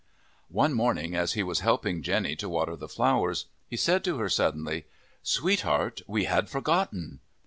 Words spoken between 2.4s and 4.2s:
water the flowers, he said to